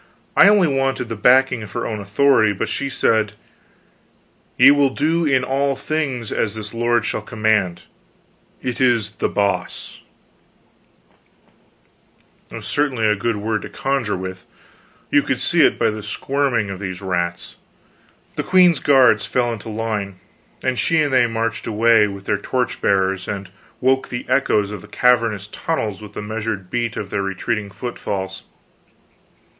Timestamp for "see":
15.39-15.61